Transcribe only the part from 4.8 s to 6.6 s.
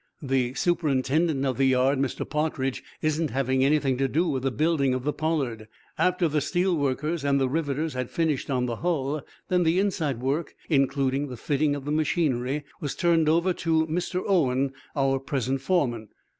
of the 'Pollard.' After the